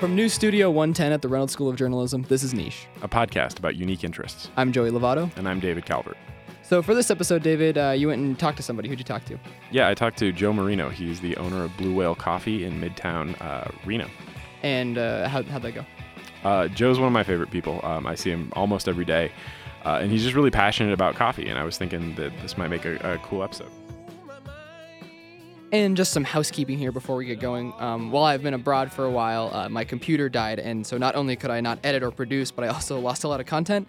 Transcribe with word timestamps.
From 0.00 0.14
News 0.16 0.32
Studio 0.32 0.70
110 0.70 1.12
at 1.12 1.20
the 1.20 1.28
Reynolds 1.28 1.52
School 1.52 1.68
of 1.68 1.76
Journalism, 1.76 2.22
this 2.22 2.42
is 2.42 2.54
Niche. 2.54 2.86
a 3.02 3.08
podcast 3.08 3.58
about 3.58 3.76
unique 3.76 4.02
interests. 4.02 4.48
I'm 4.56 4.72
Joey 4.72 4.90
Lovato. 4.90 5.30
And 5.36 5.46
I'm 5.46 5.60
David 5.60 5.84
Calvert. 5.84 6.16
So 6.62 6.80
for 6.80 6.94
this 6.94 7.10
episode, 7.10 7.42
David, 7.42 7.76
uh, 7.76 7.90
you 7.90 8.08
went 8.08 8.22
and 8.22 8.38
talked 8.38 8.56
to 8.56 8.62
somebody. 8.62 8.88
Who'd 8.88 8.98
you 8.98 9.04
talk 9.04 9.26
to? 9.26 9.38
Yeah, 9.70 9.88
I 9.88 9.94
talked 9.94 10.16
to 10.20 10.32
Joe 10.32 10.54
Marino. 10.54 10.88
He's 10.88 11.20
the 11.20 11.36
owner 11.36 11.64
of 11.64 11.76
Blue 11.76 11.94
Whale 11.94 12.14
Coffee 12.14 12.64
in 12.64 12.80
Midtown 12.80 13.38
uh, 13.42 13.70
Reno. 13.84 14.08
And 14.62 14.96
uh, 14.96 15.28
how, 15.28 15.42
how'd 15.42 15.62
that 15.62 15.74
go? 15.74 15.84
Uh, 16.44 16.68
Joe's 16.68 16.98
one 16.98 17.08
of 17.08 17.12
my 17.12 17.22
favorite 17.24 17.50
people. 17.50 17.84
Um, 17.84 18.06
I 18.06 18.14
see 18.14 18.30
him 18.30 18.50
almost 18.56 18.88
every 18.88 19.04
day. 19.04 19.30
Uh, 19.84 19.98
and 20.00 20.10
he's 20.10 20.22
just 20.22 20.34
really 20.34 20.50
passionate 20.50 20.94
about 20.94 21.14
coffee. 21.14 21.48
And 21.48 21.58
I 21.58 21.64
was 21.64 21.76
thinking 21.76 22.14
that 22.14 22.32
this 22.40 22.56
might 22.56 22.68
make 22.68 22.86
a, 22.86 22.96
a 23.14 23.18
cool 23.18 23.42
episode. 23.42 23.70
And 25.72 25.96
just 25.96 26.12
some 26.12 26.24
housekeeping 26.24 26.78
here 26.78 26.90
before 26.90 27.14
we 27.14 27.26
get 27.26 27.38
going. 27.38 27.72
Um, 27.78 28.10
while 28.10 28.24
I've 28.24 28.42
been 28.42 28.54
abroad 28.54 28.92
for 28.92 29.04
a 29.04 29.10
while, 29.10 29.54
uh, 29.54 29.68
my 29.68 29.84
computer 29.84 30.28
died, 30.28 30.58
and 30.58 30.84
so 30.84 30.98
not 30.98 31.14
only 31.14 31.36
could 31.36 31.50
I 31.50 31.60
not 31.60 31.78
edit 31.84 32.02
or 32.02 32.10
produce, 32.10 32.50
but 32.50 32.64
I 32.64 32.68
also 32.68 32.98
lost 33.08 33.22
a 33.22 33.28
lot 33.28 33.38
of 33.38 33.46
content. 33.46 33.88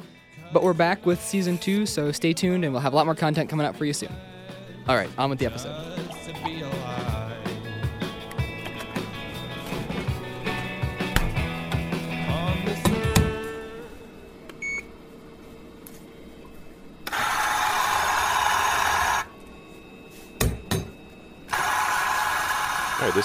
But 0.54 0.62
we're 0.62 0.74
back 0.74 1.06
with 1.06 1.20
season 1.22 1.58
two, 1.58 1.86
so 1.88 2.12
stay 2.12 2.34
tuned, 2.34 2.66
and 2.66 2.74
we'll 2.74 2.82
have 2.82 2.94
a 2.94 2.96
lot 2.96 3.06
more 3.06 3.16
content 3.16 3.50
coming 3.50 3.66
out 3.66 3.76
for 3.76 3.86
you 3.86 3.94
soon. 3.94 4.12
All 4.88 4.96
right, 4.96 5.10
on 5.18 5.30
with 5.30 5.40
the 5.40 5.46
episode. 5.46 5.91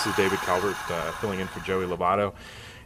This 0.06 0.12
is 0.12 0.16
David 0.24 0.38
Calvert 0.40 0.76
uh, 0.90 1.10
filling 1.12 1.40
in 1.40 1.48
for 1.48 1.58
Joey 1.60 1.84
Lovato. 1.84 2.32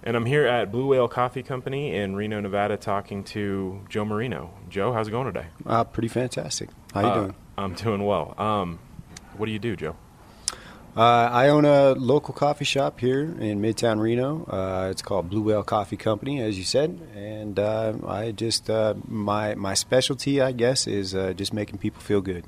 And 0.02 0.16
I'm 0.16 0.24
here 0.24 0.46
at 0.46 0.72
Blue 0.72 0.86
Whale 0.86 1.06
Coffee 1.08 1.42
Company 1.42 1.94
in 1.94 2.16
Reno, 2.16 2.40
Nevada, 2.40 2.78
talking 2.78 3.24
to 3.24 3.82
Joe 3.90 4.06
Marino. 4.06 4.54
Joe, 4.70 4.94
how's 4.94 5.08
it 5.08 5.10
going 5.10 5.26
today? 5.26 5.46
Uh, 5.66 5.84
pretty 5.84 6.08
fantastic. 6.08 6.70
How 6.94 7.00
you 7.00 7.06
Uh, 7.06 7.14
doing? 7.14 7.34
I'm 7.58 7.74
doing 7.74 8.04
well. 8.06 8.34
Um, 8.38 8.78
what 9.36 9.46
do 9.46 9.52
you 9.52 9.58
do, 9.58 9.76
Joe? 9.76 9.96
Uh, 10.96 11.00
I 11.30 11.48
own 11.50 11.66
a 11.66 11.90
local 11.92 12.32
coffee 12.32 12.64
shop 12.64 13.00
here 13.00 13.20
in 13.20 13.60
Midtown 13.60 14.00
Reno. 14.00 14.46
Uh, 14.46 14.88
it's 14.90 15.02
called 15.02 15.28
Blue 15.28 15.42
Whale 15.42 15.62
Coffee 15.62 15.98
Company, 15.98 16.40
as 16.40 16.56
you 16.56 16.64
said, 16.64 17.06
and 17.14 17.58
uh, 17.58 17.92
I 18.08 18.32
just 18.32 18.70
uh, 18.70 18.94
my 19.06 19.54
my 19.56 19.74
specialty, 19.74 20.40
I 20.40 20.52
guess, 20.52 20.86
is 20.86 21.14
uh, 21.14 21.34
just 21.34 21.52
making 21.52 21.78
people 21.78 22.00
feel 22.00 22.22
good. 22.22 22.44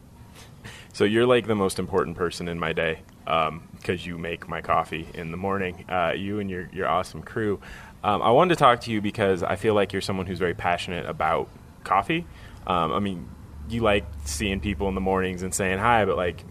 So 0.94 1.04
you're 1.04 1.26
like 1.26 1.46
the 1.46 1.54
most 1.54 1.78
important 1.78 2.16
person 2.16 2.48
in 2.48 2.58
my 2.58 2.72
day 2.72 3.00
because 3.24 4.06
you 4.06 4.18
make 4.18 4.48
my 4.48 4.60
coffee 4.60 5.08
in 5.14 5.30
the 5.30 5.36
morning. 5.36 5.84
Uh, 5.88 6.12
you 6.16 6.40
and 6.40 6.50
your 6.50 6.68
your 6.72 6.88
awesome 6.88 7.22
crew. 7.22 7.60
Um, 8.04 8.20
I 8.20 8.30
wanted 8.30 8.54
to 8.54 8.58
talk 8.58 8.80
to 8.82 8.90
you 8.90 9.00
because 9.00 9.42
I 9.42 9.56
feel 9.56 9.74
like 9.74 9.92
you're 9.92 10.02
someone 10.02 10.26
who's 10.26 10.38
very 10.38 10.54
passionate 10.54 11.06
about 11.06 11.48
coffee. 11.84 12.26
Um, 12.66 12.92
I 12.92 12.98
mean, 12.98 13.28
you 13.68 13.80
like 13.80 14.04
seeing 14.24 14.60
people 14.60 14.88
in 14.88 14.94
the 14.94 15.00
mornings 15.00 15.42
and 15.42 15.54
saying 15.54 15.78
hi, 15.78 16.04
but 16.04 16.16
like, 16.16 16.44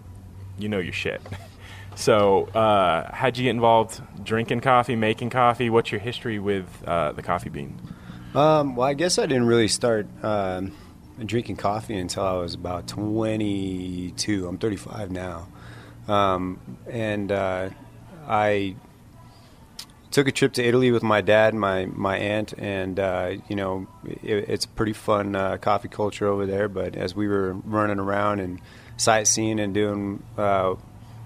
you 0.58 0.69
know 0.69 0.80
your 0.80 0.94
shit. 0.94 1.22
so, 1.95 2.45
uh, 2.47 3.14
how'd 3.14 3.38
you 3.38 3.44
get 3.44 3.49
involved 3.49 4.02
drinking 4.23 4.61
coffee, 4.61 4.95
making 4.95 5.30
coffee? 5.30 5.69
What's 5.69 5.92
your 5.92 5.99
history 5.99 6.39
with 6.39 6.67
uh, 6.86 7.11
the 7.11 7.22
coffee 7.22 7.49
bean? 7.49 7.80
Um, 8.33 8.77
well, 8.77 8.88
I 8.88 8.94
guess 8.94 9.19
I 9.19 9.25
didn't 9.25 9.47
really 9.47 9.67
start 9.67 10.08
um, 10.23 10.72
drinking 11.25 11.58
coffee 11.58 11.97
until 11.97 12.23
I 12.23 12.33
was 12.33 12.53
about 12.53 12.88
22. 12.88 14.47
I'm 14.47 14.58
35 14.58 15.11
now. 15.11 15.47
Um, 16.08 16.60
and 16.90 17.32
uh, 17.32 17.70
I 18.28 18.76
took 20.12 20.28
a 20.28 20.32
trip 20.32 20.54
to 20.54 20.64
Italy 20.64 20.92
with 20.92 21.04
my 21.04 21.22
dad, 21.22 21.54
my 21.54 21.86
my 21.86 22.17
aunt, 22.17 22.54
and 22.58 23.00
uh, 23.00 23.34
you 23.48 23.56
know 23.56 23.88
it, 24.06 24.50
it's 24.50 24.66
pretty 24.66 24.94
fun 24.94 25.36
uh, 25.36 25.58
coffee 25.58 25.88
culture 25.88 26.28
over 26.28 26.45
there. 26.45 26.67
But 26.67 26.95
as 26.95 27.16
we 27.16 27.28
were 27.28 27.54
running 27.54 28.00
around 28.00 28.40
and 28.40 28.60
sightseeing 28.98 29.60
and 29.60 29.73
doing 29.73 30.23
uh, 30.38 30.76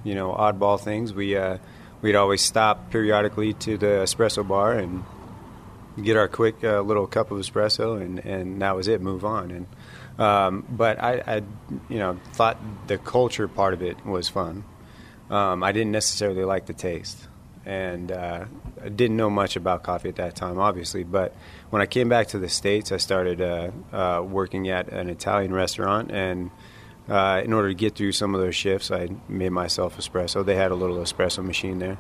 you 0.04 0.16
know 0.16 0.32
oddball 0.32 0.80
things, 0.80 1.14
we 1.14 1.36
uh, 1.36 1.58
we'd 2.02 2.16
always 2.16 2.42
stop 2.42 2.92
periodically 2.92 3.54
to 3.54 3.78
the 3.78 4.04
espresso 4.04 4.48
bar 4.48 4.74
and 4.74 5.04
get 6.02 6.18
our 6.18 6.28
quick 6.28 6.64
uh, 6.64 6.82
little 6.82 7.08
cup 7.08 7.32
of 7.32 7.40
espresso, 7.40 8.00
and, 8.02 8.20
and 8.20 8.62
that 8.62 8.76
was 8.76 8.88
it. 8.88 9.02
Move 9.02 9.24
on. 9.26 9.52
And 9.52 9.66
um, 10.18 10.66
but 10.70 11.02
I, 11.02 11.24
I, 11.26 11.36
you 11.90 12.00
know, 12.00 12.20
thought 12.34 12.58
the 12.88 12.98
culture 12.98 13.48
part 13.48 13.74
of 13.74 13.82
it 13.82 14.06
was 14.06 14.30
fun. 14.30 14.64
Um, 15.30 15.64
I 15.64 15.72
didn't 15.72 15.92
necessarily 15.92 16.44
like 16.44 16.68
the 16.68 16.74
taste, 16.74 17.28
and 17.66 18.12
uh, 18.12 18.46
I 18.84 18.90
didn't 18.90 19.18
know 19.18 19.30
much 19.30 19.56
about 19.56 19.84
coffee 19.84 20.10
at 20.10 20.18
that 20.18 20.36
time, 20.36 20.60
obviously. 20.60 21.04
But 21.04 21.36
when 21.70 21.82
I 21.82 21.86
came 21.86 22.10
back 22.10 22.28
to 22.30 22.40
the 22.40 22.50
states, 22.50 22.92
I 22.92 22.98
started 22.98 23.42
uh, 23.42 23.72
uh, 23.92 24.22
working 24.22 24.70
at 24.70 24.90
an 24.90 25.10
Italian 25.10 25.54
restaurant, 25.54 26.12
and 26.12 26.52
uh, 27.10 27.42
in 27.44 27.54
order 27.54 27.70
to 27.70 27.76
get 27.76 27.96
through 27.96 28.12
some 28.12 28.36
of 28.36 28.42
those 28.42 28.56
shifts, 28.56 28.92
I 28.92 29.10
made 29.28 29.50
myself 29.50 29.98
espresso. 29.98 30.46
They 30.46 30.56
had 30.56 30.72
a 30.72 30.76
little 30.76 30.98
espresso 30.98 31.44
machine 31.44 31.80
there 31.80 31.98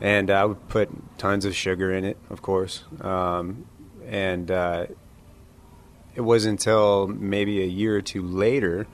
and 0.00 0.30
I 0.30 0.44
would 0.44 0.68
put 0.68 0.88
tons 1.18 1.44
of 1.44 1.54
sugar 1.54 1.92
in 1.92 2.04
it, 2.04 2.16
of 2.30 2.42
course. 2.42 2.84
Um, 3.00 3.66
and 4.06 4.50
uh, 4.50 4.86
it 6.14 6.20
wasn't 6.20 6.60
until 6.60 7.06
maybe 7.06 7.62
a 7.62 7.66
year 7.66 7.96
or 7.96 8.02
two 8.02 8.22
later, 8.22 8.86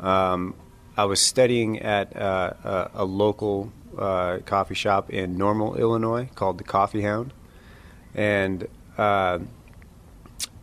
um, 0.00 0.54
I 0.96 1.04
was 1.04 1.20
studying 1.20 1.80
at 1.80 2.16
uh, 2.16 2.52
a, 2.64 2.90
a 2.94 3.04
local 3.04 3.72
uh, 3.96 4.38
coffee 4.44 4.74
shop 4.74 5.10
in 5.10 5.36
Normal, 5.36 5.76
Illinois, 5.76 6.28
called 6.34 6.58
the 6.58 6.64
Coffee 6.64 7.02
Hound, 7.02 7.32
and 8.14 8.68
uh, 8.98 9.38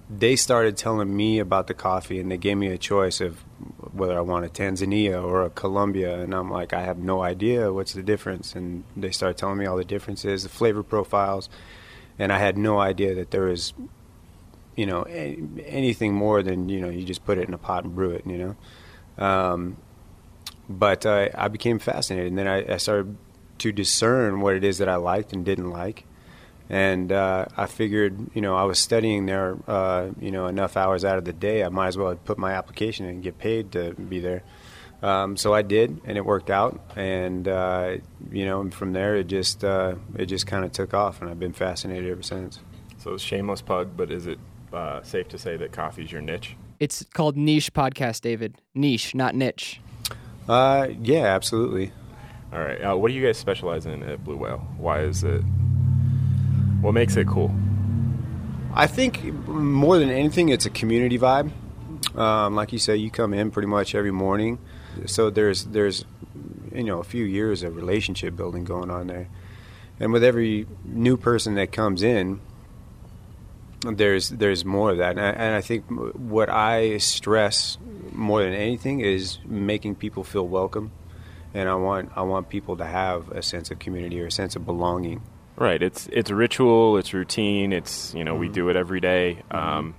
they 0.10 0.36
started 0.36 0.76
telling 0.76 1.16
me 1.16 1.40
about 1.40 1.68
the 1.68 1.74
coffee, 1.74 2.20
and 2.20 2.32
they 2.32 2.38
gave 2.38 2.58
me 2.58 2.68
a 2.68 2.78
choice 2.78 3.22
of 3.22 3.40
whether 3.94 4.18
I 4.18 4.22
want 4.22 4.46
a 4.46 4.50
Tanzania 4.50 5.24
or 5.24 5.44
a 5.44 5.50
Colombia, 5.50 6.20
and 6.20 6.34
I'm 6.34 6.50
like, 6.50 6.74
I 6.74 6.82
have 6.82 6.98
no 6.98 7.22
idea 7.22 7.72
what's 7.72 7.94
the 7.94 8.02
difference. 8.02 8.56
And 8.56 8.84
they 8.98 9.12
started 9.12 9.38
telling 9.38 9.58
me 9.58 9.66
all 9.66 9.78
the 9.78 9.86
differences, 9.86 10.44
the 10.44 10.50
flavor 10.50 10.82
profiles, 10.82 11.50
and 12.18 12.32
I 12.34 12.40
had 12.40 12.58
no 12.58 12.80
idea 12.80 13.14
that 13.16 13.32
there 13.32 13.44
was, 13.44 13.74
you 14.80 14.86
know, 14.86 15.04
anything 15.04 16.14
more 16.14 16.42
than 16.42 16.70
you 16.70 16.80
know, 16.80 16.88
you 16.88 17.04
just 17.04 17.26
put 17.26 17.38
it 17.38 17.50
in 17.50 17.54
a 17.54 17.58
pot 17.58 17.84
and 17.84 17.94
brew 17.94 18.12
it, 18.12 18.26
you 18.26 18.38
know. 18.38 18.56
Um, 19.22 19.76
but 20.70 21.06
uh, 21.06 21.28
I 21.36 21.50
became 21.50 21.80
fascinated, 21.80 22.28
and 22.28 22.38
then 22.38 22.48
I, 22.48 22.76
I 22.76 22.78
started 22.78 23.18
to 23.58 23.74
discern 23.74 24.40
what 24.40 24.56
it 24.56 24.64
is 24.64 24.78
that 24.78 24.88
I 24.88 24.96
liked 24.96 25.34
and 25.34 25.44
didn't 25.44 25.70
like. 25.70 26.06
And 26.70 27.12
uh, 27.12 27.48
I 27.58 27.66
figured, 27.66 28.34
you 28.34 28.42
know, 28.42 28.56
I 28.56 28.64
was 28.64 28.80
studying 28.80 29.26
there, 29.26 29.58
uh, 29.68 30.12
you 30.22 30.32
know, 30.32 30.48
enough 30.48 30.78
hours 30.78 31.04
out 31.04 31.18
of 31.18 31.26
the 31.26 31.34
day. 31.34 31.62
I 31.66 31.70
might 31.70 31.88
as 31.88 31.98
well 31.98 32.16
put 32.16 32.38
my 32.38 32.54
application 32.54 33.06
and 33.06 33.22
get 33.22 33.38
paid 33.38 33.74
to 33.74 33.96
be 33.96 34.22
there. 34.22 34.44
Um, 35.02 35.36
so 35.36 35.54
I 35.54 35.62
did, 35.62 36.00
and 36.06 36.18
it 36.18 36.24
worked 36.24 36.50
out. 36.50 36.80
And 36.96 37.46
uh, 37.50 37.98
you 38.32 38.46
know, 38.46 38.70
from 38.70 38.94
there, 38.94 39.18
it 39.18 39.28
just 39.28 39.66
uh, 39.66 39.96
it 40.16 40.28
just 40.28 40.48
kind 40.48 40.64
of 40.64 40.72
took 40.72 40.94
off, 40.94 41.20
and 41.20 41.30
I've 41.30 41.40
been 41.40 41.52
fascinated 41.52 42.10
ever 42.10 42.24
since. 42.24 42.60
So 43.00 43.18
shameless 43.18 43.62
plug, 43.62 43.98
but 43.98 44.10
is 44.10 44.26
it 44.26 44.40
uh, 44.74 45.02
safe 45.03 45.28
to 45.30 45.38
say 45.38 45.57
that 45.57 45.72
coffee's 45.72 46.12
your 46.12 46.22
niche? 46.22 46.56
It's 46.80 47.03
called 47.13 47.35
Niche 47.35 47.74
Podcast, 47.74 48.22
David. 48.22 48.56
Niche, 48.74 49.13
not 49.13 49.35
niche. 49.35 49.81
Uh, 50.47 50.88
yeah, 51.02 51.25
absolutely. 51.25 51.91
All 52.52 52.59
right. 52.59 52.81
Uh, 52.81 52.96
what 52.96 53.09
do 53.09 53.13
you 53.13 53.25
guys 53.25 53.38
specialize 53.38 53.85
in 53.85 54.02
at 54.03 54.24
Blue 54.24 54.38
Whale? 54.38 54.66
Why 54.78 55.02
is 55.02 55.24
it? 55.24 55.41
What 56.81 56.94
makes 56.94 57.16
it 57.18 57.28
cool? 57.28 57.53
I 58.74 58.88
think 58.88 59.24
more 59.47 60.00
than 60.00 60.09
anything, 60.09 60.50
it's 60.50 60.66
a 60.66 60.69
community 60.69 61.19
vibe. 61.19 61.51
Um, 62.15 62.56
like 62.56 62.72
you 62.72 62.80
say, 62.80 62.95
you 62.95 63.12
come 63.12 63.33
in 63.33 63.51
pretty 63.51 63.68
much 63.68 63.94
every 63.94 64.12
morning, 64.12 64.57
so 65.06 65.30
there's 65.30 65.65
there's 65.65 66.06
you 66.74 66.83
know 66.83 67.00
a 67.00 67.04
few 67.04 67.25
years 67.25 67.62
of 67.62 67.75
relationship 67.75 68.36
building 68.36 68.63
going 68.63 68.89
on 68.89 69.07
there, 69.07 69.27
and 70.00 70.13
with 70.13 70.24
every 70.24 70.65
new 70.86 71.18
person 71.18 71.56
that 71.56 71.72
comes 71.72 72.01
in, 72.01 72.39
there's 73.81 74.30
there's 74.30 74.66
more 74.66 74.92
of 74.92 74.98
that, 74.98 75.12
and 75.18 75.22
I, 75.22 75.30
and 75.30 75.56
I 75.56 75.62
think 75.62 75.86
what 75.90 76.50
I 76.50 76.98
stress 76.98 77.78
more 78.12 78.44
than 78.44 78.54
anything 78.54 79.00
is 79.00 79.38
making 79.46 79.96
people 79.96 80.24
feel 80.24 80.48
welcome, 80.48 80.92
and 81.54 81.70
I 81.70 81.76
want 81.76 82.12
I 82.16 82.22
want 82.24 82.50
people 82.50 82.78
to 82.78 82.86
have 82.86 83.31
a 83.31 83.42
sense 83.42 83.72
of 83.72 83.80
community 83.80 84.22
or 84.22 84.26
a 84.28 84.31
sense 84.31 84.56
of 84.56 84.66
belonging. 84.66 85.22
Right. 85.56 85.81
It's 85.81 86.08
it's 86.12 86.30
a 86.30 86.36
ritual. 86.36 86.98
It's 86.98 87.14
routine. 87.14 87.74
It's 87.74 88.14
you 88.14 88.24
know 88.24 88.36
we 88.36 88.50
do 88.50 88.70
it 88.70 88.76
every 88.76 89.00
day. 89.02 89.44
Um, 89.52 89.96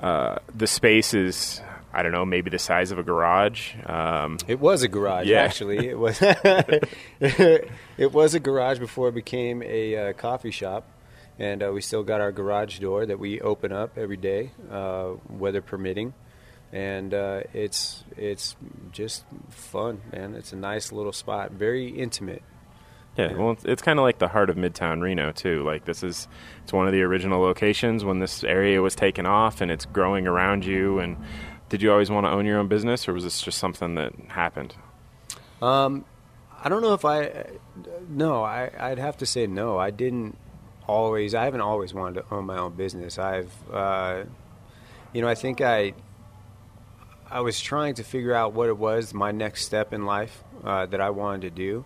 uh, 0.00 0.38
the 0.54 0.66
space 0.66 1.14
is 1.14 1.60
I 1.92 2.02
don't 2.02 2.12
know 2.12 2.24
maybe 2.26 2.50
the 2.50 2.58
size 2.58 2.90
of 2.90 2.98
a 2.98 3.02
garage. 3.02 3.74
Um, 3.86 4.36
It 4.46 4.60
was 4.60 4.82
a 4.82 4.88
garage, 4.88 5.26
Yeah. 5.28 5.42
actually. 5.42 5.88
It 5.88 5.98
was. 5.98 6.18
it 7.20 8.12
was 8.12 8.34
a 8.34 8.40
garage 8.40 8.78
before 8.78 9.08
it 9.08 9.14
became 9.14 9.62
a 9.62 9.96
uh, 10.10 10.12
coffee 10.12 10.50
shop, 10.50 10.86
and 11.38 11.62
uh, 11.62 11.70
we 11.72 11.80
still 11.80 12.02
got 12.02 12.20
our 12.20 12.32
garage 12.32 12.78
door 12.78 13.06
that 13.06 13.18
we 13.18 13.40
open 13.40 13.72
up 13.72 13.98
every 13.98 14.16
day, 14.16 14.52
uh, 14.70 15.12
weather 15.28 15.62
permitting, 15.62 16.14
and 16.72 17.12
uh, 17.12 17.42
it's 17.52 18.04
it's 18.16 18.56
just 18.92 19.24
fun, 19.50 20.00
man. 20.12 20.34
It's 20.34 20.52
a 20.52 20.56
nice 20.56 20.92
little 20.92 21.12
spot, 21.12 21.52
very 21.52 21.88
intimate. 21.88 22.42
Yeah, 23.16 23.32
well, 23.32 23.52
it's, 23.52 23.64
it's 23.64 23.82
kind 23.82 23.98
of 23.98 24.02
like 24.02 24.18
the 24.18 24.28
heart 24.28 24.50
of 24.50 24.56
Midtown 24.56 25.00
Reno 25.00 25.32
too. 25.32 25.62
Like 25.64 25.86
this 25.86 26.02
is, 26.02 26.28
it's 26.62 26.72
one 26.72 26.86
of 26.86 26.92
the 26.92 27.02
original 27.02 27.40
locations 27.40 28.04
when 28.04 28.18
this 28.18 28.44
area 28.44 28.82
was 28.82 28.94
taken 28.94 29.24
off, 29.24 29.60
and 29.60 29.70
it's 29.70 29.86
growing 29.86 30.26
around 30.26 30.66
you. 30.66 30.98
And 30.98 31.16
did 31.70 31.80
you 31.80 31.90
always 31.90 32.10
want 32.10 32.26
to 32.26 32.30
own 32.30 32.44
your 32.44 32.58
own 32.58 32.68
business, 32.68 33.08
or 33.08 33.14
was 33.14 33.24
this 33.24 33.40
just 33.40 33.58
something 33.58 33.94
that 33.94 34.12
happened? 34.28 34.74
Um, 35.62 36.04
I 36.62 36.68
don't 36.68 36.82
know 36.82 36.92
if 36.92 37.04
I. 37.06 37.46
No, 38.08 38.42
I, 38.42 38.70
I'd 38.78 38.98
have 38.98 39.16
to 39.18 39.26
say 39.26 39.46
no. 39.46 39.78
I 39.78 39.90
didn't 39.90 40.36
always. 40.86 41.34
I 41.34 41.44
haven't 41.44 41.60
always 41.60 41.94
wanted 41.94 42.22
to 42.22 42.34
own 42.34 42.46
my 42.46 42.58
own 42.58 42.72
business. 42.74 43.18
I've, 43.18 43.52
uh, 43.72 44.24
you 45.12 45.22
know, 45.22 45.28
I 45.28 45.34
think 45.34 45.60
I. 45.60 45.94
I 47.28 47.40
was 47.40 47.60
trying 47.60 47.94
to 47.94 48.04
figure 48.04 48.32
out 48.32 48.52
what 48.52 48.68
it 48.68 48.78
was 48.78 49.12
my 49.12 49.32
next 49.32 49.64
step 49.64 49.92
in 49.92 50.04
life 50.06 50.44
uh, 50.62 50.86
that 50.86 51.00
I 51.00 51.10
wanted 51.10 51.40
to 51.42 51.50
do. 51.50 51.84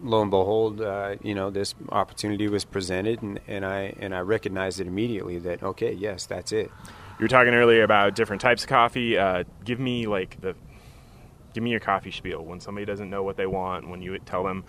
Lo 0.00 0.22
and 0.22 0.30
behold, 0.30 0.80
uh, 0.80 1.16
you 1.22 1.34
know, 1.34 1.50
this 1.50 1.74
opportunity 1.88 2.46
was 2.48 2.64
presented, 2.64 3.20
and, 3.20 3.40
and 3.48 3.66
I 3.66 3.94
and 3.98 4.14
I 4.14 4.20
recognized 4.20 4.78
it 4.80 4.86
immediately 4.86 5.38
that 5.40 5.62
okay, 5.62 5.92
yes, 5.92 6.26
that's 6.26 6.52
it. 6.52 6.70
You 7.18 7.24
were 7.24 7.28
talking 7.28 7.54
earlier 7.54 7.82
about 7.82 8.14
different 8.14 8.42
types 8.42 8.62
of 8.62 8.68
coffee. 8.68 9.16
Uh, 9.18 9.44
give 9.64 9.80
me 9.80 10.06
like 10.06 10.40
the, 10.40 10.54
give 11.54 11.64
me 11.64 11.70
your 11.70 11.80
coffee 11.80 12.10
spiel 12.10 12.44
when 12.44 12.60
somebody 12.60 12.84
doesn't 12.84 13.08
know 13.08 13.22
what 13.22 13.36
they 13.36 13.46
want. 13.46 13.88
When 13.88 14.02
you 14.02 14.18
tell 14.20 14.44
them 14.44 14.64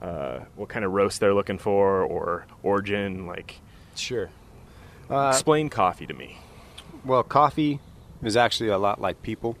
uh, 0.00 0.40
what 0.56 0.68
kind 0.68 0.84
of 0.84 0.92
roast 0.92 1.20
they're 1.20 1.34
looking 1.34 1.58
for 1.58 2.02
or 2.02 2.46
origin, 2.62 3.26
like 3.26 3.60
Sure. 3.96 4.30
explain 5.30 5.68
coffee 5.68 6.06
to 6.06 6.14
me. 6.14 6.38
Well, 7.04 7.22
coffee 7.22 7.80
is 8.22 8.36
actually 8.36 8.70
a 8.70 8.78
lot 8.78 9.00
like 9.00 9.22
people. 9.22 9.56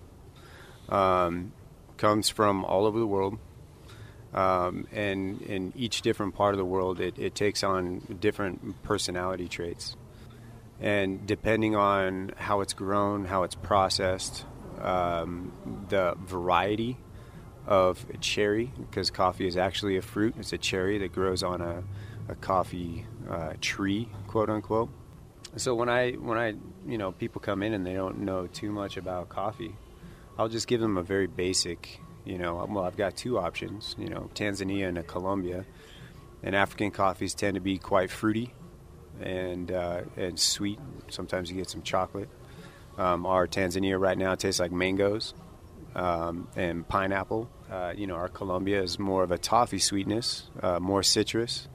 Um, 0.88 1.52
comes 1.96 2.28
from 2.28 2.64
all 2.64 2.86
over 2.86 2.98
the 2.98 3.06
world, 3.06 3.38
um, 4.32 4.86
and 4.92 5.42
in 5.42 5.72
each 5.76 6.02
different 6.02 6.34
part 6.34 6.54
of 6.54 6.58
the 6.58 6.64
world, 6.64 7.00
it, 7.00 7.18
it 7.18 7.34
takes 7.34 7.62
on 7.62 8.16
different 8.20 8.82
personality 8.84 9.48
traits. 9.48 9.96
And 10.80 11.26
depending 11.26 11.74
on 11.74 12.32
how 12.36 12.60
it's 12.60 12.72
grown, 12.72 13.24
how 13.24 13.42
it's 13.42 13.56
processed, 13.56 14.44
um, 14.80 15.52
the 15.88 16.14
variety 16.24 16.96
of 17.68 18.04
cherry, 18.20 18.72
because 18.78 19.10
coffee 19.10 19.46
is 19.46 19.58
actually 19.58 19.98
a 19.98 20.02
fruit, 20.02 20.34
it's 20.38 20.54
a 20.54 20.58
cherry 20.58 20.96
that 20.98 21.12
grows 21.12 21.42
on 21.42 21.60
a, 21.60 21.84
a 22.28 22.34
coffee 22.34 23.06
uh, 23.28 23.52
tree, 23.60 24.08
quote 24.26 24.48
unquote. 24.48 24.88
So 25.56 25.74
when 25.74 25.90
I 25.90 26.12
when 26.12 26.38
I 26.38 26.54
you 26.86 26.96
know 26.96 27.12
people 27.12 27.40
come 27.40 27.62
in 27.62 27.74
and 27.74 27.86
they 27.86 27.92
don't 27.92 28.20
know 28.20 28.46
too 28.46 28.72
much 28.72 28.96
about 28.96 29.28
coffee, 29.28 29.76
I'll 30.38 30.48
just 30.48 30.66
give 30.66 30.80
them 30.80 30.96
a 30.96 31.02
very 31.02 31.26
basic. 31.26 32.00
You 32.24 32.38
know, 32.38 32.66
well 32.68 32.84
I've 32.84 32.96
got 32.96 33.16
two 33.16 33.38
options. 33.38 33.94
You 33.98 34.08
know, 34.08 34.30
Tanzania 34.34 34.88
and 34.88 35.06
Colombia, 35.06 35.66
and 36.42 36.56
African 36.56 36.90
coffees 36.90 37.34
tend 37.34 37.54
to 37.54 37.60
be 37.60 37.76
quite 37.76 38.10
fruity 38.10 38.54
and 39.20 39.70
uh, 39.70 40.02
and 40.16 40.40
sweet. 40.40 40.78
Sometimes 41.10 41.50
you 41.50 41.56
get 41.56 41.68
some 41.68 41.82
chocolate. 41.82 42.30
Um, 42.96 43.26
our 43.26 43.46
Tanzania 43.46 44.00
right 44.00 44.16
now 44.18 44.34
tastes 44.34 44.58
like 44.58 44.72
mangoes 44.72 45.34
um, 45.94 46.48
and 46.56 46.86
pineapple. 46.86 47.48
Uh, 47.70 47.92
you 47.96 48.06
know, 48.06 48.14
our 48.14 48.28
Colombia 48.28 48.82
is 48.82 48.98
more 48.98 49.22
of 49.22 49.30
a 49.30 49.38
toffee 49.38 49.78
sweetness, 49.78 50.48
uh, 50.62 50.80
more 50.80 51.02
citrus 51.02 51.68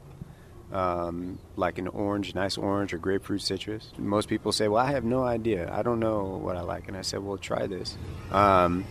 um, 0.74 1.38
like 1.56 1.78
an 1.78 1.88
orange, 1.88 2.34
nice 2.34 2.58
orange 2.58 2.94
or 2.94 2.98
grapefruit 2.98 3.42
citrus. 3.42 3.92
Most 3.98 4.28
people 4.28 4.52
say, 4.52 4.68
"Well, 4.68 4.84
I 4.84 4.92
have 4.92 5.04
no 5.04 5.24
idea. 5.24 5.72
I 5.72 5.84
don't 5.84 6.00
know 6.00 6.24
what 6.24 6.58
I 6.58 6.62
like." 6.62 6.88
And 6.88 6.98
I 6.98 7.02
said, 7.02 7.24
"Well, 7.24 7.38
try 7.38 7.68
this." 7.68 7.96
Um, 8.32 8.84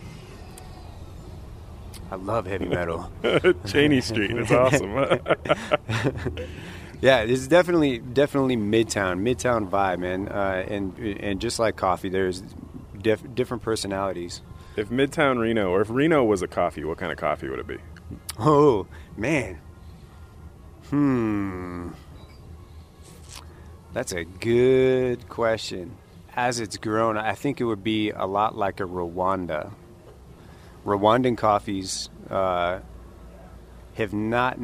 I 2.09 2.15
love 2.15 2.45
heavy 2.45 2.65
metal. 2.65 3.11
Cheney 3.67 3.99
Street, 4.01 4.31
it's 4.31 4.51
awesome. 4.51 4.93
yeah, 7.01 7.19
it's 7.19 7.47
definitely 7.47 7.99
definitely 7.99 8.55
Midtown, 8.55 9.19
Midtown 9.19 9.69
vibe, 9.69 9.99
man. 9.99 10.29
Uh, 10.29 10.65
and 10.67 10.97
and 10.97 11.41
just 11.41 11.59
like 11.59 11.75
coffee, 11.75 12.07
there's 12.09 12.41
diff- 13.01 13.35
different 13.35 13.61
personalities. 13.61 14.41
If 14.75 14.89
Midtown 14.89 15.39
Reno, 15.39 15.69
or 15.69 15.81
if 15.81 15.89
Reno 15.89 16.23
was 16.23 16.41
a 16.41 16.47
coffee, 16.47 16.83
what 16.83 16.97
kind 16.97 17.11
of 17.11 17.17
coffee 17.17 17.49
would 17.49 17.59
it 17.59 17.67
be? 17.67 17.77
Oh 18.39 18.87
man, 19.17 19.59
hmm, 20.89 21.89
that's 23.93 24.11
a 24.11 24.23
good 24.23 25.29
question. 25.29 25.97
As 26.35 26.59
it's 26.59 26.77
grown, 26.77 27.15
I 27.17 27.33
think 27.33 27.61
it 27.61 27.65
would 27.65 27.83
be 27.83 28.09
a 28.09 28.25
lot 28.25 28.57
like 28.57 28.79
a 28.79 28.83
Rwanda. 28.83 29.71
Rwandan 30.83 31.37
coffees 31.37 32.09
uh, 32.29 32.79
have 33.93 34.13
not 34.13 34.57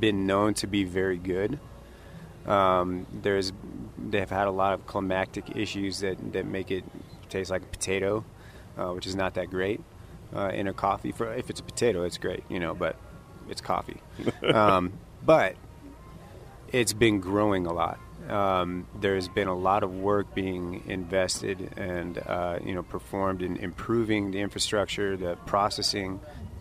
been 0.00 0.26
known 0.26 0.54
to 0.54 0.66
be 0.66 0.84
very 0.84 1.16
good. 1.16 1.58
Um, 2.46 3.06
there's 3.22 3.52
they've 3.98 4.28
had 4.28 4.46
a 4.46 4.50
lot 4.50 4.72
of 4.74 4.86
climactic 4.86 5.56
issues 5.56 6.00
that, 6.00 6.32
that 6.32 6.46
make 6.46 6.70
it 6.70 6.84
taste 7.28 7.50
like 7.50 7.62
a 7.62 7.66
potato, 7.66 8.24
uh, 8.78 8.92
which 8.92 9.06
is 9.06 9.16
not 9.16 9.34
that 9.34 9.50
great 9.50 9.80
uh, 10.34 10.48
in 10.48 10.68
a 10.68 10.72
coffee. 10.72 11.12
For 11.12 11.32
if 11.34 11.50
it's 11.50 11.60
a 11.60 11.64
potato, 11.64 12.04
it's 12.04 12.18
great, 12.18 12.44
you 12.48 12.60
know, 12.60 12.74
but 12.74 12.96
it's 13.48 13.60
coffee. 13.60 14.00
um, 14.54 14.92
but 15.24 15.56
it's 16.72 16.92
been 16.92 17.20
growing 17.20 17.66
a 17.66 17.72
lot. 17.72 17.98
Um, 18.28 18.86
there's 19.00 19.28
been 19.28 19.48
a 19.48 19.56
lot 19.56 19.82
of 19.82 19.94
work 19.94 20.34
being 20.34 20.82
invested 20.86 21.72
and 21.76 22.18
uh, 22.18 22.58
you 22.62 22.74
know 22.74 22.82
performed 22.82 23.42
in 23.42 23.56
improving 23.56 24.32
the 24.32 24.40
infrastructure, 24.40 25.16
the 25.16 25.36
processing, 25.46 26.20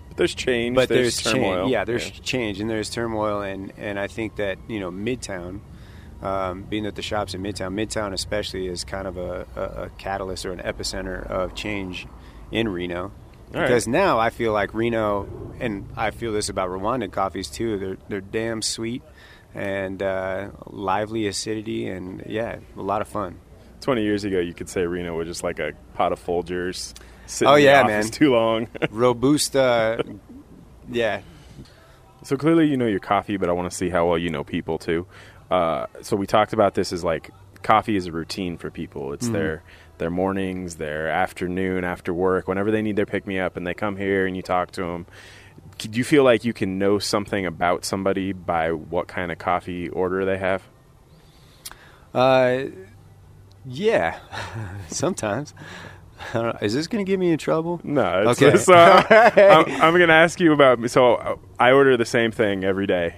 But 0.09 0.17
there's 0.17 0.35
change. 0.35 0.75
but 0.75 0.87
there's, 0.87 1.21
there's, 1.21 1.33
turmoil. 1.33 1.63
change. 1.63 1.71
Yeah, 1.71 1.83
there's 1.83 2.09
change 2.11 2.61
and 2.61 2.69
there's 2.69 2.89
turmoil, 2.89 3.41
and 3.41 3.73
and 3.77 3.99
I 3.99 4.07
think 4.07 4.37
that 4.37 4.59
you 4.69 4.79
know 4.79 4.91
Midtown, 4.91 5.59
um, 6.21 6.63
being 6.63 6.83
that 6.83 6.95
the 6.95 7.01
shops 7.01 7.33
in 7.33 7.41
Midtown, 7.41 7.73
Midtown 7.73 8.13
especially 8.13 8.67
is 8.67 8.83
kind 8.83 9.07
of 9.07 9.17
a, 9.17 9.45
a, 9.55 9.61
a 9.83 9.89
catalyst 9.97 10.45
or 10.45 10.51
an 10.51 10.59
epicenter 10.59 11.25
of 11.27 11.53
change 11.55 12.07
in 12.51 12.67
Reno. 12.69 13.03
All 13.03 13.11
right. 13.53 13.61
Because 13.67 13.87
now 13.87 14.19
I 14.19 14.29
feel 14.29 14.51
like 14.51 14.73
Reno, 14.73 15.27
and 15.59 15.87
I 15.95 16.11
feel 16.11 16.33
this 16.33 16.49
about 16.49 16.69
Rwandan 16.69 17.11
coffees 17.11 17.49
too. 17.49 17.77
They're 17.77 17.97
they're 18.09 18.21
damn 18.21 18.61
sweet 18.61 19.03
and 19.55 20.01
uh, 20.03 20.49
lively 20.67 21.27
acidity, 21.27 21.87
and 21.87 22.23
yeah, 22.27 22.57
a 22.75 22.81
lot 22.81 23.01
of 23.01 23.07
fun. 23.07 23.39
20 23.81 24.03
years 24.03 24.23
ago, 24.23 24.39
you 24.39 24.53
could 24.53 24.67
say 24.69 24.85
Reno 24.85 25.15
was 25.15 25.27
just 25.27 25.43
like 25.43 25.59
a 25.59 25.71
pot 25.93 26.11
of 26.11 26.19
Folgers 26.23 26.93
sitting 27.25 27.51
Oh, 27.53 27.55
yeah, 27.55 27.83
man. 27.83 28.03
too 28.09 28.31
long. 28.33 28.67
Robusta, 28.91 30.03
yeah, 30.91 31.21
so 32.23 32.35
clearly, 32.35 32.65
you 32.67 32.75
know 32.75 32.87
your 32.87 32.99
coffee, 32.99 33.37
but 33.37 33.47
I 33.49 33.53
want 33.53 33.71
to 33.71 33.75
see 33.77 33.89
how 33.89 34.07
well 34.09 34.17
you 34.17 34.29
know 34.29 34.43
people 34.43 34.77
too. 34.77 35.05
Uh, 35.49 35.87
so 36.01 36.15
we 36.15 36.27
talked 36.27 36.53
about 36.53 36.73
this 36.73 36.91
as 36.91 37.03
like 37.03 37.31
coffee 37.63 37.95
is 37.95 38.05
a 38.07 38.11
routine 38.11 38.57
for 38.57 38.69
people. 38.69 39.13
It's 39.13 39.27
their 39.29 39.63
their 39.97 40.09
mornings, 40.11 40.75
their 40.75 41.07
afternoon, 41.09 41.83
after 41.83 42.13
work, 42.13 42.47
whenever 42.47 42.69
they 42.71 42.81
need 42.81 42.95
their 42.95 43.05
pick 43.05 43.25
me 43.25 43.39
up, 43.39 43.57
and 43.57 43.65
they 43.65 43.73
come 43.73 43.97
here 43.97 44.27
and 44.27 44.35
you 44.35 44.43
talk 44.43 44.71
to 44.71 44.81
them. 44.81 45.05
Do 45.77 45.89
you 45.97 46.03
feel 46.03 46.23
like 46.23 46.43
you 46.45 46.53
can 46.53 46.77
know 46.79 46.99
something 46.99 47.45
about 47.45 47.85
somebody 47.85 48.31
by 48.33 48.71
what 48.71 49.07
kind 49.07 49.31
of 49.31 49.37
coffee 49.37 49.89
order 49.89 50.25
they 50.25 50.37
have? 50.37 50.63
Uh, 52.13 52.65
yeah, 53.65 54.19
sometimes. 54.87 55.53
I 56.19 56.33
don't 56.33 56.45
know. 56.45 56.57
Is 56.61 56.73
this 56.73 56.87
going 56.87 57.05
to 57.05 57.09
get 57.09 57.19
me 57.19 57.31
in 57.31 57.37
trouble? 57.37 57.79
No. 57.83 58.29
It's, 58.29 58.41
Okay. 58.41 58.57
So 58.63 58.73
I'm, 58.73 59.65
I'm 59.81 59.93
going 59.95 60.07
to 60.07 60.13
ask 60.15 60.39
you 60.39 60.51
about. 60.51 60.89
So 60.89 61.15
uh, 61.15 61.35
I 61.59 61.71
order 61.71 61.95
the 61.95 62.05
same 62.05 62.31
thing 62.31 62.63
every 62.63 62.87
day, 62.87 63.15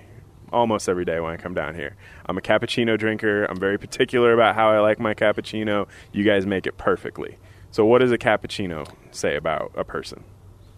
almost 0.51 0.88
every 0.89 1.06
day 1.06 1.20
when 1.20 1.34
I 1.34 1.38
come 1.38 1.53
down 1.53 1.75
here. 1.75 1.96
I'm 2.25 2.38
a 2.38 2.41
cappuccino 2.41 2.98
drinker. 2.98 3.46
I'm 3.46 3.60
very 3.60 3.77
particular 3.77 4.34
about 4.34 4.56
how 4.56 4.70
I 4.70 4.79
like 4.79 5.00
my 5.00 5.13
cappuccino. 5.13 5.88
You 6.12 6.24
guys 6.24 6.46
make 6.46 6.68
it 6.68 6.77
perfectly. 6.77 7.38
So 7.72 7.86
what 7.86 8.00
does 8.00 8.12
a 8.12 8.18
cappuccino 8.18 8.88
say 9.12 9.36
about 9.36 9.72
a 9.75 9.84
person? 9.84 10.24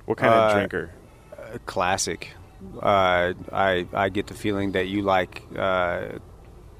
What 0.05 0.17
kind 0.17 0.33
of 0.33 0.51
Uh, 0.51 0.53
drinker? 0.53 0.91
Uh, 1.37 1.57
classic. 1.65 2.33
Uh, 2.81 3.33
I 3.51 3.87
I 3.93 4.09
get 4.09 4.27
the 4.27 4.33
feeling 4.33 4.73
that 4.73 4.87
you 4.87 5.01
like 5.01 5.41
uh, 5.57 6.19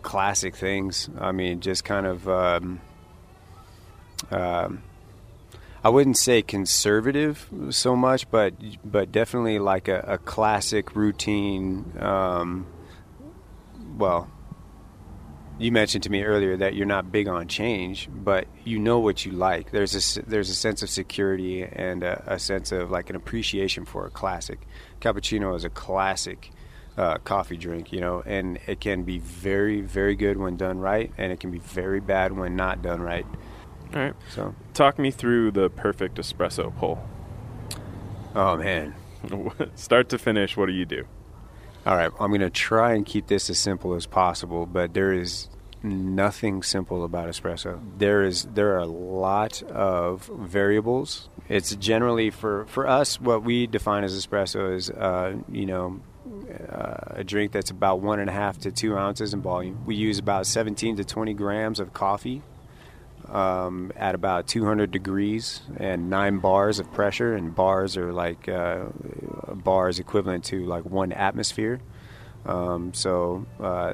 classic 0.01 0.55
things. 0.55 1.09
I 1.19 1.31
mean, 1.31 1.59
just 1.61 1.83
kind 1.83 2.05
of. 2.05 2.27
Um, 2.27 2.81
um, 4.29 4.83
I 5.83 5.89
wouldn't 5.89 6.17
say 6.17 6.43
conservative 6.43 7.49
so 7.71 7.95
much, 7.95 8.29
but 8.29 8.53
but 8.85 9.11
definitely 9.11 9.57
like 9.57 9.87
a, 9.87 10.03
a 10.07 10.17
classic 10.19 10.95
routine. 10.95 11.91
Um, 11.99 12.67
well, 14.01 14.27
you 15.59 15.71
mentioned 15.71 16.03
to 16.03 16.09
me 16.09 16.23
earlier 16.23 16.57
that 16.57 16.73
you're 16.73 16.87
not 16.87 17.11
big 17.11 17.27
on 17.27 17.47
change, 17.47 18.09
but 18.11 18.47
you 18.65 18.79
know 18.79 18.97
what 18.97 19.25
you 19.25 19.31
like. 19.31 19.69
There's 19.69 20.17
a 20.17 20.21
there's 20.23 20.49
a 20.49 20.55
sense 20.55 20.81
of 20.81 20.89
security 20.89 21.63
and 21.63 22.03
a, 22.03 22.23
a 22.25 22.39
sense 22.39 22.71
of 22.71 22.89
like 22.89 23.11
an 23.11 23.15
appreciation 23.15 23.85
for 23.85 24.07
a 24.07 24.09
classic. 24.09 24.67
Cappuccino 25.01 25.55
is 25.55 25.63
a 25.63 25.69
classic 25.69 26.49
uh, 26.97 27.19
coffee 27.19 27.57
drink, 27.57 27.93
you 27.93 28.01
know, 28.01 28.23
and 28.25 28.59
it 28.65 28.79
can 28.79 29.03
be 29.03 29.19
very 29.19 29.81
very 29.81 30.15
good 30.15 30.37
when 30.37 30.57
done 30.57 30.79
right, 30.79 31.11
and 31.19 31.31
it 31.31 31.39
can 31.39 31.51
be 31.51 31.59
very 31.59 31.99
bad 31.99 32.31
when 32.31 32.55
not 32.55 32.81
done 32.81 33.01
right. 33.01 33.25
All 33.93 34.01
right. 34.01 34.15
So, 34.33 34.55
Talk 34.73 34.97
me 34.97 35.11
through 35.11 35.51
the 35.51 35.69
perfect 35.69 36.17
espresso 36.17 36.75
pull. 36.75 36.97
oh 38.33 38.57
man, 38.57 38.95
Start 39.75 40.09
to 40.09 40.17
finish, 40.17 40.57
what 40.57 40.65
do 40.65 40.71
you 40.73 40.85
do? 40.85 41.05
All 41.83 41.95
right, 41.95 42.11
I'm 42.19 42.29
going 42.29 42.41
to 42.41 42.51
try 42.51 42.93
and 42.93 43.05
keep 43.05 43.25
this 43.25 43.49
as 43.49 43.57
simple 43.57 43.95
as 43.95 44.05
possible, 44.05 44.67
but 44.67 44.93
there 44.93 45.13
is 45.13 45.49
nothing 45.81 46.61
simple 46.61 47.03
about 47.03 47.27
espresso. 47.27 47.81
There 47.97 48.21
is 48.21 48.43
there 48.53 48.75
are 48.75 48.79
a 48.79 48.85
lot 48.85 49.63
of 49.63 50.29
variables. 50.31 51.27
It's 51.49 51.75
generally 51.75 52.29
for 52.29 52.65
for 52.67 52.87
us 52.87 53.19
what 53.19 53.43
we 53.43 53.65
define 53.65 54.03
as 54.03 54.15
espresso 54.15 54.75
is 54.75 54.91
uh, 54.91 55.37
you 55.51 55.65
know 55.65 55.99
uh, 56.69 57.15
a 57.15 57.23
drink 57.23 57.51
that's 57.51 57.71
about 57.71 57.99
one 57.99 58.19
and 58.19 58.29
a 58.29 58.33
half 58.33 58.59
to 58.59 58.71
two 58.71 58.95
ounces 58.95 59.33
in 59.33 59.41
volume. 59.41 59.83
We 59.85 59.95
use 59.95 60.19
about 60.19 60.45
17 60.45 60.97
to 60.97 61.03
20 61.03 61.33
grams 61.33 61.79
of 61.79 61.93
coffee 61.93 62.43
um, 63.31 63.91
at 63.95 64.13
about 64.13 64.47
200 64.47 64.91
degrees 64.91 65.61
and 65.77 66.09
nine 66.09 66.39
bars 66.39 66.79
of 66.79 66.91
pressure. 66.93 67.33
And 67.33 67.55
bars 67.55 67.97
are 67.97 68.11
like 68.11 68.47
uh, 68.47 68.85
bars 69.53 69.99
equivalent 69.99 70.43
to 70.45 70.65
like 70.65 70.85
one 70.85 71.11
atmosphere. 71.11 71.79
Um, 72.45 72.93
so 72.93 73.45
uh, 73.59 73.93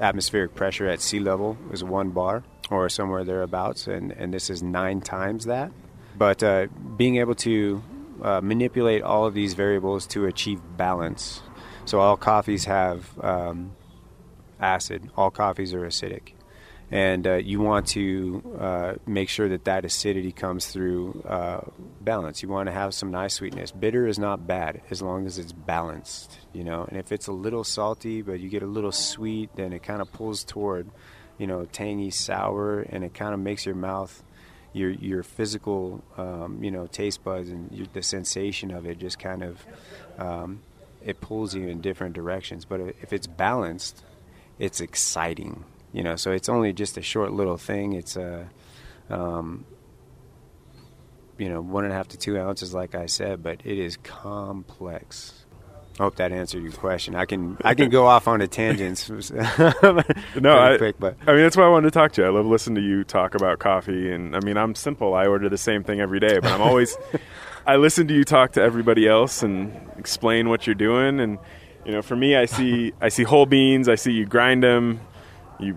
atmospheric 0.00 0.54
pressure 0.54 0.88
at 0.88 1.00
sea 1.00 1.20
level 1.20 1.58
is 1.72 1.84
one 1.84 2.10
bar 2.10 2.44
or 2.70 2.88
somewhere 2.88 3.24
thereabouts, 3.24 3.86
and, 3.86 4.12
and 4.12 4.32
this 4.32 4.50
is 4.50 4.62
nine 4.62 5.00
times 5.00 5.46
that. 5.46 5.72
But 6.16 6.42
uh, 6.42 6.66
being 6.96 7.16
able 7.16 7.34
to 7.36 7.82
uh, 8.22 8.40
manipulate 8.40 9.02
all 9.02 9.26
of 9.26 9.34
these 9.34 9.54
variables 9.54 10.06
to 10.08 10.26
achieve 10.26 10.60
balance. 10.76 11.42
So 11.86 12.00
all 12.00 12.16
coffees 12.16 12.66
have 12.66 13.18
um, 13.20 13.72
acid. 14.60 15.10
All 15.16 15.30
coffees 15.30 15.74
are 15.74 15.80
acidic 15.80 16.32
and 16.90 17.26
uh, 17.26 17.34
you 17.34 17.60
want 17.60 17.86
to 17.88 18.42
uh, 18.58 18.94
make 19.06 19.28
sure 19.28 19.48
that 19.50 19.64
that 19.64 19.84
acidity 19.84 20.32
comes 20.32 20.66
through 20.66 21.22
uh, 21.28 21.60
balance. 22.00 22.42
You 22.42 22.48
want 22.48 22.68
to 22.68 22.72
have 22.72 22.94
some 22.94 23.10
nice 23.10 23.34
sweetness. 23.34 23.72
Bitter 23.72 24.06
is 24.06 24.18
not 24.18 24.46
bad 24.46 24.80
as 24.90 25.02
long 25.02 25.26
as 25.26 25.38
it's 25.38 25.52
balanced, 25.52 26.38
you 26.54 26.64
know. 26.64 26.86
And 26.88 26.98
if 26.98 27.12
it's 27.12 27.26
a 27.26 27.32
little 27.32 27.62
salty, 27.62 28.22
but 28.22 28.40
you 28.40 28.48
get 28.48 28.62
a 28.62 28.66
little 28.66 28.92
sweet, 28.92 29.50
then 29.54 29.74
it 29.74 29.82
kind 29.82 30.00
of 30.00 30.10
pulls 30.12 30.44
toward, 30.44 30.88
you 31.36 31.46
know, 31.46 31.66
tangy, 31.66 32.10
sour, 32.10 32.80
and 32.80 33.04
it 33.04 33.12
kind 33.12 33.34
of 33.34 33.40
makes 33.40 33.66
your 33.66 33.74
mouth, 33.74 34.22
your 34.72 34.90
your 34.90 35.22
physical, 35.22 36.02
um, 36.16 36.64
you 36.64 36.70
know, 36.70 36.86
taste 36.86 37.22
buds 37.22 37.50
and 37.50 37.70
your, 37.70 37.86
the 37.92 38.02
sensation 38.02 38.70
of 38.70 38.86
it 38.86 38.98
just 38.98 39.18
kind 39.18 39.42
of, 39.42 39.66
um, 40.18 40.62
it 41.04 41.20
pulls 41.20 41.54
you 41.54 41.68
in 41.68 41.82
different 41.82 42.14
directions. 42.14 42.64
But 42.64 42.80
if 42.80 43.12
it's 43.12 43.26
balanced, 43.26 44.02
it's 44.58 44.80
exciting 44.80 45.64
you 45.92 46.02
know 46.02 46.16
so 46.16 46.30
it's 46.32 46.48
only 46.48 46.72
just 46.72 46.96
a 46.96 47.02
short 47.02 47.32
little 47.32 47.56
thing 47.56 47.92
it's 47.92 48.16
a 48.16 48.48
um, 49.10 49.64
you 51.38 51.48
know 51.48 51.60
one 51.60 51.84
and 51.84 51.92
a 51.92 51.96
half 51.96 52.08
to 52.08 52.18
two 52.18 52.38
ounces 52.38 52.74
like 52.74 52.94
i 52.94 53.06
said 53.06 53.42
but 53.42 53.60
it 53.64 53.78
is 53.78 53.96
complex 53.98 55.44
I 55.98 56.04
hope 56.04 56.16
that 56.16 56.30
answered 56.30 56.62
your 56.62 56.72
question. 56.72 57.16
I 57.16 57.24
can 57.24 57.56
I 57.64 57.74
can 57.74 57.90
go 57.90 58.06
off 58.06 58.28
on 58.28 58.40
a 58.40 58.46
tangent. 58.46 59.08
no, 60.40 60.58
I, 60.58 60.76
quick, 60.78 60.96
but 60.98 61.16
I 61.26 61.32
mean 61.32 61.42
that's 61.42 61.56
why 61.56 61.64
I 61.64 61.68
wanted 61.68 61.86
to 61.86 61.90
talk 61.90 62.12
to 62.12 62.22
you. 62.22 62.26
I 62.28 62.30
love 62.30 62.46
listening 62.46 62.76
to 62.76 62.88
you 62.88 63.02
talk 63.02 63.34
about 63.34 63.58
coffee, 63.58 64.12
and 64.12 64.36
I 64.36 64.40
mean 64.40 64.56
I'm 64.56 64.76
simple. 64.76 65.14
I 65.14 65.26
order 65.26 65.48
the 65.48 65.58
same 65.58 65.82
thing 65.82 66.00
every 66.00 66.20
day, 66.20 66.38
but 66.38 66.52
I'm 66.52 66.60
always 66.62 66.96
I 67.66 67.76
listen 67.76 68.06
to 68.08 68.14
you 68.14 68.24
talk 68.24 68.52
to 68.52 68.62
everybody 68.62 69.08
else 69.08 69.42
and 69.42 69.72
explain 69.98 70.48
what 70.48 70.66
you're 70.66 70.74
doing. 70.74 71.18
And 71.18 71.38
you 71.84 71.92
know, 71.92 72.02
for 72.02 72.14
me, 72.14 72.36
I 72.36 72.44
see 72.44 72.92
I 73.00 73.08
see 73.08 73.24
whole 73.24 73.46
beans. 73.46 73.88
I 73.88 73.96
see 73.96 74.12
you 74.12 74.24
grind 74.24 74.62
them, 74.62 75.00
you 75.60 75.76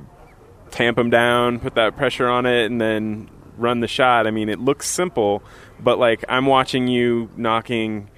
tamp 0.71 0.97
them 0.97 1.09
down, 1.09 1.59
put 1.59 1.75
that 1.75 1.95
pressure 1.95 2.27
on 2.27 2.45
it, 2.45 2.65
and 2.65 2.79
then 2.79 3.29
run 3.57 3.79
the 3.79 3.87
shot. 3.87 4.27
I 4.27 4.31
mean, 4.31 4.49
it 4.49 4.59
looks 4.59 4.89
simple, 4.89 5.43
but 5.79 5.99
like 5.99 6.23
I'm 6.27 6.45
watching 6.45 6.87
you 6.87 7.29
knocking 7.35 8.09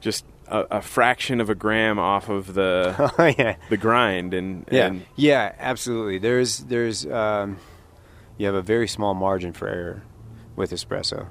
just 0.00 0.24
a, 0.48 0.66
a 0.70 0.82
fraction 0.82 1.40
of 1.40 1.48
a 1.50 1.54
gram 1.54 1.98
off 1.98 2.28
of 2.28 2.54
the 2.54 3.12
oh, 3.18 3.34
yeah. 3.38 3.56
the 3.68 3.76
grind, 3.76 4.34
and 4.34 4.66
yeah, 4.70 4.86
and 4.86 5.06
yeah, 5.16 5.54
absolutely. 5.58 6.18
There's 6.18 6.58
there's 6.58 7.06
um, 7.06 7.58
you 8.36 8.46
have 8.46 8.54
a 8.54 8.62
very 8.62 8.88
small 8.88 9.14
margin 9.14 9.52
for 9.52 9.68
error 9.68 10.02
with 10.56 10.72
espresso 10.72 11.28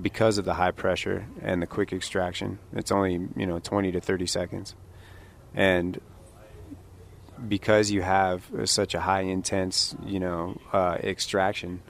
because 0.00 0.38
of 0.38 0.44
the 0.44 0.54
high 0.54 0.70
pressure 0.70 1.26
and 1.42 1.62
the 1.62 1.66
quick 1.66 1.92
extraction. 1.92 2.58
It's 2.72 2.92
only 2.92 3.12
you 3.36 3.46
know 3.46 3.58
20 3.58 3.92
to 3.92 4.00
30 4.00 4.26
seconds, 4.26 4.74
and 5.54 6.00
because 7.46 7.90
you 7.90 8.02
have 8.02 8.50
such 8.64 8.94
a 8.94 9.00
high 9.00 9.22
intense, 9.22 9.94
you 10.04 10.20
know, 10.20 10.60
uh, 10.72 10.96
extraction, 11.02 11.82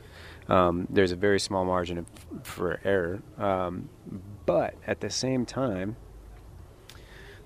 um, 0.48 0.86
there's 0.90 1.12
a 1.12 1.16
very 1.16 1.40
small 1.40 1.64
margin 1.64 1.98
of, 1.98 2.06
for 2.42 2.80
error. 2.84 3.22
Um, 3.38 3.88
but 4.46 4.74
at 4.86 5.00
the 5.00 5.10
same 5.10 5.46
time, 5.46 5.96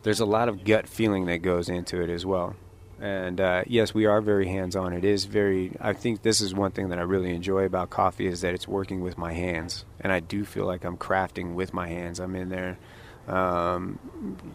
there's 0.02 0.20
a 0.20 0.26
lot 0.26 0.48
of 0.48 0.64
gut 0.64 0.88
feeling 0.88 1.26
that 1.26 1.38
goes 1.38 1.68
into 1.68 2.00
it 2.00 2.10
as 2.10 2.24
well. 2.26 2.56
And 3.00 3.40
uh, 3.40 3.64
yes, 3.66 3.92
we 3.92 4.06
are 4.06 4.20
very 4.20 4.46
hands-on. 4.46 4.92
It 4.92 5.04
is 5.04 5.24
very. 5.24 5.76
I 5.80 5.92
think 5.92 6.22
this 6.22 6.40
is 6.40 6.54
one 6.54 6.70
thing 6.70 6.90
that 6.90 7.00
I 7.00 7.02
really 7.02 7.34
enjoy 7.34 7.64
about 7.64 7.90
coffee 7.90 8.28
is 8.28 8.42
that 8.42 8.54
it's 8.54 8.68
working 8.68 9.00
with 9.00 9.18
my 9.18 9.32
hands, 9.32 9.84
and 9.98 10.12
I 10.12 10.20
do 10.20 10.44
feel 10.44 10.66
like 10.66 10.84
I'm 10.84 10.96
crafting 10.96 11.54
with 11.54 11.74
my 11.74 11.88
hands. 11.88 12.20
I'm 12.20 12.36
in 12.36 12.48
there, 12.48 12.78
um, 13.26 13.98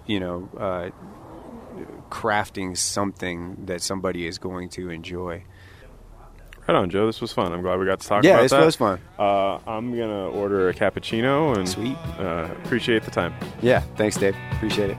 you 0.06 0.22
know, 0.22 0.48
uh, 0.58 0.92
crafting 2.10 2.78
something 2.78 3.66
that 3.66 3.82
somebody 3.82 4.28
is 4.28 4.38
going 4.38 4.70
to 4.70 4.90
enjoy. 4.90 5.44
Right 6.68 6.76
on, 6.76 6.90
Joe. 6.90 7.06
This 7.06 7.22
was 7.22 7.32
fun. 7.32 7.54
I'm 7.54 7.62
glad 7.62 7.80
we 7.80 7.86
got 7.86 8.02
to 8.02 8.08
talk 8.08 8.24
yeah, 8.26 8.32
about 8.32 8.42
this 8.42 8.52
that. 8.52 8.66
was 8.66 8.76
fun. 8.76 9.00
Uh, 9.18 9.60
I'm 9.66 9.98
gonna 9.98 10.30
order 10.30 10.68
a 10.68 10.74
cappuccino 10.74 11.56
and 11.56 11.68
sweet. 11.68 11.96
Uh, 12.20 12.50
appreciate 12.66 13.04
the 13.04 13.12
time. 13.12 13.34
Yeah, 13.62 13.80
thanks, 13.96 14.18
Dave. 14.18 14.36
Appreciate 14.52 14.90
it. 14.92 14.98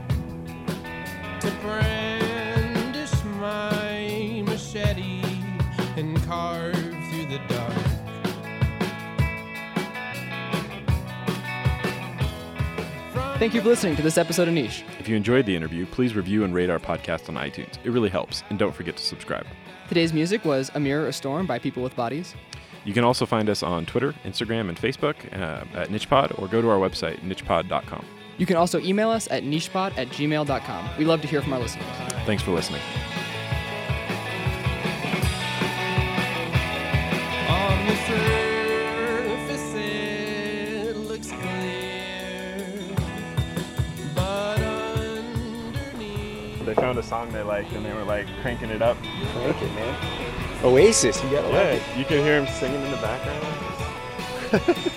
Thank 13.39 13.53
you 13.53 13.61
for 13.61 13.69
listening 13.69 13.95
to 13.95 14.01
this 14.01 14.17
episode 14.17 14.49
of 14.49 14.53
Niche. 14.53 14.83
If 14.99 15.07
you 15.07 15.15
enjoyed 15.15 15.45
the 15.45 15.55
interview, 15.55 15.85
please 15.85 16.13
review 16.13 16.43
and 16.43 16.53
rate 16.53 16.69
our 16.69 16.77
podcast 16.77 17.29
on 17.29 17.35
iTunes. 17.35 17.77
It 17.85 17.91
really 17.91 18.09
helps. 18.09 18.43
And 18.49 18.59
don't 18.59 18.75
forget 18.75 18.97
to 18.97 19.03
subscribe. 19.03 19.47
Today's 19.87 20.11
music 20.11 20.43
was 20.43 20.69
A 20.75 20.79
Mirror, 20.81 21.07
a 21.07 21.13
Storm 21.13 21.45
by 21.45 21.57
People 21.57 21.81
with 21.81 21.95
Bodies. 21.95 22.35
You 22.83 22.93
can 22.93 23.05
also 23.05 23.25
find 23.25 23.49
us 23.49 23.63
on 23.63 23.85
Twitter, 23.85 24.13
Instagram, 24.25 24.67
and 24.67 24.77
Facebook 24.77 25.15
uh, 25.33 25.63
at 25.73 25.87
NichePod 25.87 26.37
or 26.37 26.49
go 26.49 26.61
to 26.61 26.69
our 26.69 26.79
website, 26.79 27.21
nichepod.com. 27.21 28.05
You 28.37 28.45
can 28.45 28.57
also 28.57 28.77
email 28.81 29.09
us 29.09 29.29
at 29.31 29.43
nichepod 29.43 29.97
at 29.97 30.09
gmail.com. 30.09 30.89
We 30.97 31.05
love 31.05 31.21
to 31.21 31.27
hear 31.27 31.41
from 31.41 31.53
our 31.53 31.59
listeners. 31.59 31.87
Thanks 32.25 32.43
for 32.43 32.51
listening. 32.51 32.81
They 46.69 46.75
found 46.75 46.99
a 46.99 47.03
song 47.03 47.31
they 47.31 47.41
liked 47.41 47.71
and 47.73 47.83
they 47.83 47.93
were 47.93 48.03
like 48.03 48.27
cranking 48.41 48.69
it 48.69 48.83
up. 48.83 48.95
Crank 49.33 49.59
it, 49.59 49.73
man. 49.73 50.63
Oasis, 50.63 51.23
you 51.23 51.31
gotta 51.31 51.47
yeah, 51.49 51.97
you 51.97 52.05
can 52.05 52.19
hear 52.19 52.39
him 52.39 52.47
singing 52.47 52.79
in 52.79 52.91
the 52.91 52.97
background. 52.97 54.85